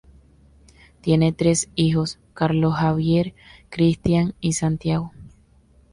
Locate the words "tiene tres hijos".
1.01-2.17